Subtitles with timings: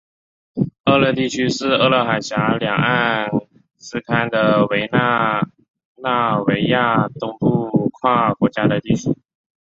[0.85, 3.29] 厄勒地区是厄勒海峡两岸
[3.77, 4.41] 斯堪的
[5.97, 9.11] 纳维亚南部跨国家的地区。